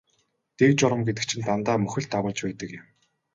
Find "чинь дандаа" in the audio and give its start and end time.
1.29-1.77